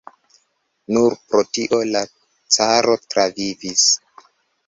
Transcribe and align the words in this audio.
Nur 0.95 1.15
pro 1.33 1.41
tio 1.57 1.81
la 1.95 2.01
caro 2.57 2.95
travivis. 3.15 3.85